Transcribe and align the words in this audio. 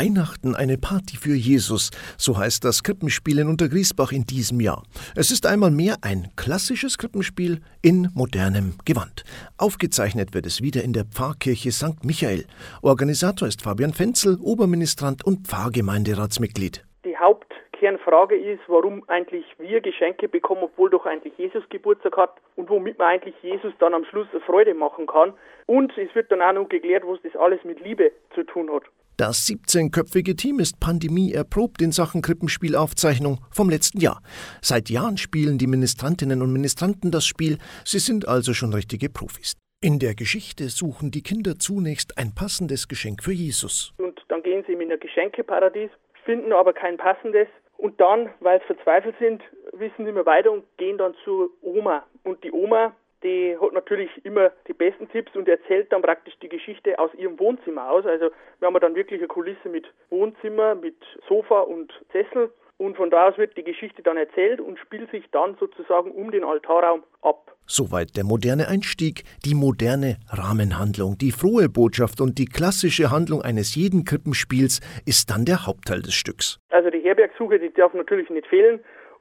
Weihnachten 0.00 0.54
eine 0.56 0.78
Party 0.78 1.18
für 1.18 1.34
Jesus, 1.34 1.90
so 2.16 2.38
heißt 2.38 2.64
das 2.64 2.82
Krippenspiel 2.82 3.38
in 3.38 3.48
Untergriesbach 3.48 4.12
in 4.12 4.24
diesem 4.24 4.58
Jahr. 4.58 4.82
Es 5.14 5.30
ist 5.30 5.44
einmal 5.44 5.70
mehr 5.70 5.96
ein 6.00 6.28
klassisches 6.36 6.96
Krippenspiel 6.96 7.60
in 7.82 8.08
modernem 8.14 8.78
Gewand. 8.86 9.24
Aufgezeichnet 9.58 10.32
wird 10.32 10.46
es 10.46 10.62
wieder 10.62 10.82
in 10.82 10.94
der 10.94 11.04
Pfarrkirche 11.04 11.70
St. 11.70 12.02
Michael. 12.02 12.46
Organisator 12.80 13.46
ist 13.46 13.60
Fabian 13.60 13.92
Fenzel, 13.92 14.38
Oberministrant 14.40 15.22
und 15.26 15.46
Pfarrgemeinderatsmitglied. 15.46 16.82
Die 17.04 17.18
Hauptkernfrage 17.18 18.36
ist, 18.36 18.62
warum 18.68 19.06
eigentlich 19.06 19.44
wir 19.58 19.82
Geschenke 19.82 20.28
bekommen, 20.28 20.62
obwohl 20.62 20.88
doch 20.88 21.04
eigentlich 21.04 21.36
Jesus 21.36 21.64
Geburtstag 21.68 22.16
hat 22.16 22.36
und 22.56 22.70
womit 22.70 22.98
man 22.98 23.08
eigentlich 23.08 23.34
Jesus 23.42 23.74
dann 23.78 23.92
am 23.92 24.06
Schluss 24.06 24.28
Freude 24.46 24.72
machen 24.72 25.06
kann. 25.06 25.34
Und 25.66 25.92
es 25.98 26.14
wird 26.14 26.32
dann 26.32 26.40
auch 26.40 26.54
noch 26.54 26.70
geklärt, 26.70 27.02
was 27.06 27.20
das 27.20 27.36
alles 27.36 27.62
mit 27.64 27.84
Liebe 27.84 28.12
zu 28.34 28.44
tun 28.44 28.72
hat. 28.72 28.84
Das 29.20 29.46
17-köpfige 29.46 30.34
Team 30.34 30.60
ist 30.60 30.80
Pandemie 30.80 31.34
erprobt 31.34 31.82
in 31.82 31.92
Sachen 31.92 32.22
Krippenspielaufzeichnung 32.22 33.40
vom 33.52 33.68
letzten 33.68 34.00
Jahr. 34.00 34.22
Seit 34.62 34.88
Jahren 34.88 35.18
spielen 35.18 35.58
die 35.58 35.66
Ministrantinnen 35.66 36.40
und 36.40 36.50
Ministranten 36.54 37.10
das 37.10 37.26
Spiel, 37.26 37.58
sie 37.84 37.98
sind 37.98 38.26
also 38.26 38.54
schon 38.54 38.72
richtige 38.72 39.10
Profis. 39.10 39.58
In 39.84 39.98
der 39.98 40.14
Geschichte 40.14 40.70
suchen 40.70 41.10
die 41.10 41.22
Kinder 41.22 41.56
zunächst 41.58 42.16
ein 42.16 42.34
passendes 42.34 42.88
Geschenk 42.88 43.22
für 43.22 43.34
Jesus. 43.34 43.92
Und 43.98 44.18
dann 44.28 44.42
gehen 44.42 44.64
sie 44.66 44.72
in 44.72 44.90
ein 44.90 44.98
Geschenkeparadies, 44.98 45.90
finden 46.24 46.54
aber 46.54 46.72
kein 46.72 46.96
passendes. 46.96 47.48
Und 47.76 48.00
dann, 48.00 48.30
weil 48.40 48.58
sie 48.60 48.74
verzweifelt 48.74 49.16
sind, 49.18 49.42
wissen 49.74 50.04
sie 50.04 50.08
immer 50.08 50.24
weiter 50.24 50.50
und 50.50 50.64
gehen 50.78 50.96
dann 50.96 51.12
zur 51.24 51.50
Oma. 51.60 52.06
Und 52.24 52.42
die 52.42 52.52
Oma 52.52 52.96
die 53.22 53.56
hat 53.60 53.72
natürlich 53.72 54.10
immer 54.24 54.50
die 54.66 54.72
besten 54.72 55.08
Tipps 55.10 55.34
und 55.36 55.48
erzählt 55.48 55.92
dann 55.92 56.02
praktisch 56.02 56.34
die 56.42 56.48
Geschichte 56.48 56.98
aus 56.98 57.12
ihrem 57.14 57.38
Wohnzimmer 57.38 57.90
aus. 57.90 58.06
Also 58.06 58.30
wir 58.58 58.66
haben 58.66 58.80
dann 58.80 58.94
wirklich 58.94 59.20
eine 59.20 59.28
Kulisse 59.28 59.68
mit 59.68 59.86
Wohnzimmer, 60.08 60.74
mit 60.74 60.96
Sofa 61.28 61.60
und 61.60 61.92
Sessel 62.12 62.50
und 62.80 62.96
von 62.96 63.10
da 63.10 63.28
aus 63.28 63.36
wird 63.36 63.58
die 63.58 63.62
Geschichte 63.62 64.02
dann 64.02 64.16
erzählt 64.16 64.58
und 64.58 64.78
spielt 64.78 65.10
sich 65.10 65.22
dann 65.32 65.54
sozusagen 65.60 66.12
um 66.12 66.30
den 66.30 66.44
Altarraum 66.44 67.02
ab. 67.20 67.54
Soweit 67.66 68.16
der 68.16 68.24
moderne 68.24 68.68
Einstieg, 68.68 69.24
die 69.44 69.54
moderne 69.54 70.16
Rahmenhandlung, 70.30 71.18
die 71.18 71.30
frohe 71.30 71.68
Botschaft 71.68 72.22
und 72.22 72.38
die 72.38 72.46
klassische 72.46 73.10
Handlung 73.10 73.42
eines 73.42 73.74
jeden 73.74 74.04
Krippenspiels 74.04 74.80
ist 75.04 75.30
dann 75.30 75.44
der 75.44 75.66
Hauptteil 75.66 76.00
des 76.00 76.14
Stücks. 76.14 76.58
Also 76.70 76.88
die 76.88 77.00
Herbergsuche, 77.00 77.58
die 77.58 77.70
darf 77.70 77.92
natürlich 77.92 78.30
nicht 78.30 78.46
fehlen 78.46 78.80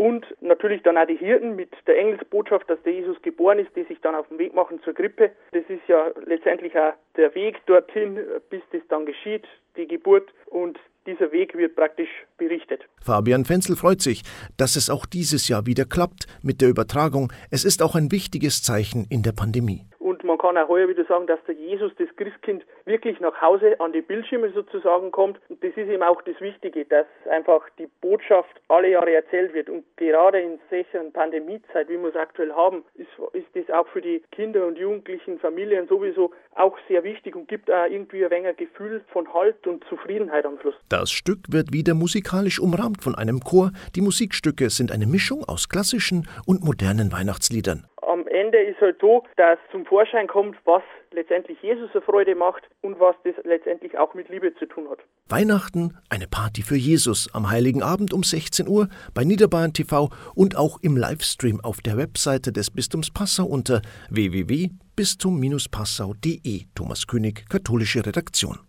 und 0.00 0.24
natürlich 0.40 0.82
dann 0.82 0.96
auch 0.96 1.06
die 1.06 1.18
Hirten 1.18 1.56
mit 1.56 1.68
der 1.86 1.98
Engelsbotschaft, 1.98 2.70
dass 2.70 2.82
der 2.84 2.94
Jesus 2.94 3.20
geboren 3.20 3.58
ist, 3.58 3.68
die 3.76 3.84
sich 3.84 4.00
dann 4.00 4.14
auf 4.14 4.26
den 4.28 4.38
Weg 4.38 4.54
machen 4.54 4.80
zur 4.82 4.94
Krippe. 4.94 5.30
Das 5.52 5.64
ist 5.68 5.86
ja 5.88 6.10
letztendlich 6.24 6.74
auch 6.74 6.94
der 7.18 7.34
Weg 7.34 7.60
dorthin, 7.66 8.18
bis 8.48 8.62
das 8.72 8.80
dann 8.88 9.04
geschieht, 9.04 9.46
die 9.76 9.86
Geburt. 9.86 10.32
Und 10.46 10.78
dieser 11.04 11.32
Weg 11.32 11.54
wird 11.54 11.76
praktisch 11.76 12.08
berichtet. 12.38 12.80
Fabian 13.02 13.44
Fenzel 13.44 13.76
freut 13.76 14.00
sich, 14.00 14.22
dass 14.56 14.74
es 14.74 14.88
auch 14.88 15.04
dieses 15.04 15.48
Jahr 15.48 15.66
wieder 15.66 15.84
klappt 15.84 16.26
mit 16.42 16.62
der 16.62 16.70
Übertragung. 16.70 17.30
Es 17.50 17.66
ist 17.66 17.82
auch 17.82 17.94
ein 17.94 18.10
wichtiges 18.10 18.62
Zeichen 18.62 19.06
in 19.10 19.22
der 19.22 19.32
Pandemie. 19.32 19.84
Kann 20.40 20.56
auch 20.56 20.68
heuer 20.68 20.88
wieder 20.88 21.04
sagen, 21.04 21.26
dass 21.26 21.38
der 21.46 21.54
Jesus, 21.54 21.92
das 21.98 22.08
Christkind, 22.16 22.64
wirklich 22.86 23.20
nach 23.20 23.38
Hause 23.42 23.78
an 23.78 23.92
die 23.92 24.00
Bildschirme 24.00 24.50
sozusagen 24.52 25.10
kommt. 25.10 25.38
Und 25.50 25.62
das 25.62 25.72
ist 25.76 25.90
eben 25.90 26.02
auch 26.02 26.22
das 26.22 26.40
Wichtige, 26.40 26.86
dass 26.86 27.06
einfach 27.30 27.62
die 27.78 27.88
Botschaft 28.00 28.58
alle 28.68 28.88
Jahre 28.88 29.12
erzählt 29.12 29.52
wird. 29.52 29.68
Und 29.68 29.84
gerade 29.98 30.40
in 30.40 30.58
solcher 30.70 31.04
Pandemiezeit, 31.12 31.90
wie 31.90 31.98
wir 31.98 32.08
es 32.08 32.16
aktuell 32.16 32.52
haben, 32.52 32.84
ist, 32.94 33.10
ist 33.34 33.48
das 33.52 33.68
auch 33.76 33.86
für 33.88 34.00
die 34.00 34.22
Kinder 34.32 34.66
und 34.66 34.78
Jugendlichen, 34.78 35.38
Familien 35.40 35.86
sowieso 35.88 36.32
auch 36.54 36.78
sehr 36.88 37.04
wichtig 37.04 37.36
und 37.36 37.46
gibt 37.46 37.70
auch 37.70 37.84
irgendwie 37.84 38.24
ein 38.24 38.30
wenig 38.30 38.56
Gefühl 38.56 39.04
von 39.12 39.30
Halt 39.34 39.66
und 39.66 39.84
Zufriedenheit 39.90 40.46
am 40.46 40.58
Schluss. 40.60 40.74
Das 40.88 41.10
Stück 41.10 41.40
wird 41.50 41.74
wieder 41.74 41.92
musikalisch 41.92 42.60
umrahmt 42.60 43.02
von 43.02 43.14
einem 43.14 43.40
Chor. 43.40 43.72
Die 43.94 44.00
Musikstücke 44.00 44.70
sind 44.70 44.90
eine 44.90 45.06
Mischung 45.06 45.44
aus 45.44 45.68
klassischen 45.68 46.26
und 46.46 46.64
modernen 46.64 47.12
Weihnachtsliedern. 47.12 47.86
Ende 48.40 48.58
ist 48.58 48.80
halt 48.80 48.96
so, 49.00 49.24
dass 49.36 49.58
zum 49.70 49.84
Vorschein 49.84 50.26
kommt, 50.26 50.56
was 50.64 50.82
letztendlich 51.12 51.62
Jesus 51.62 51.90
eine 51.92 52.00
Freude 52.00 52.34
macht 52.34 52.62
und 52.80 52.98
was 52.98 53.14
das 53.24 53.34
letztendlich 53.44 53.98
auch 53.98 54.14
mit 54.14 54.30
Liebe 54.30 54.54
zu 54.54 54.64
tun 54.66 54.88
hat. 54.88 55.00
Weihnachten, 55.28 55.98
eine 56.08 56.26
Party 56.26 56.62
für 56.62 56.76
Jesus 56.76 57.28
am 57.34 57.50
Heiligen 57.50 57.82
Abend 57.82 58.14
um 58.14 58.22
16 58.22 58.66
Uhr 58.66 58.88
bei 59.12 59.24
Niederbayern 59.24 59.74
TV 59.74 60.08
und 60.34 60.56
auch 60.56 60.78
im 60.80 60.96
Livestream 60.96 61.60
auf 61.60 61.82
der 61.82 61.98
Webseite 61.98 62.50
des 62.52 62.70
Bistums 62.70 63.10
Passau 63.10 63.44
unter 63.44 63.82
www.bistum-passau.de. 64.08 66.62
Thomas 66.74 67.06
König, 67.06 67.46
katholische 67.50 68.06
Redaktion. 68.06 68.60